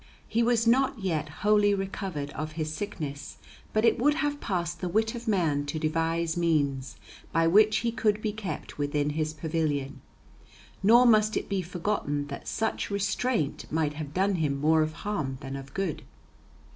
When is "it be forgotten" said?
11.37-12.25